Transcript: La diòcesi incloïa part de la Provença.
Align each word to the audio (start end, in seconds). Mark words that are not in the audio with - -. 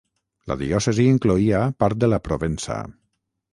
La 0.51 0.55
diòcesi 0.61 1.05
incloïa 1.09 1.61
part 1.85 2.01
de 2.05 2.11
la 2.11 2.21
Provença. 2.31 2.83